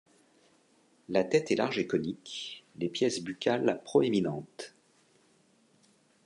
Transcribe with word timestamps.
La 1.09 1.23
tête 1.23 1.51
est 1.51 1.55
large 1.55 1.77
et 1.77 1.85
conique, 1.85 2.65
les 2.77 2.89
pièces 2.89 3.21
buccales 3.23 3.79
proéminentes. 3.83 4.73